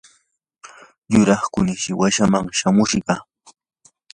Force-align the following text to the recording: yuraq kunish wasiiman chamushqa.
yuraq 1.11 1.43
kunish 1.53 1.87
wasiiman 1.99 2.45
chamushqa. 2.57 3.15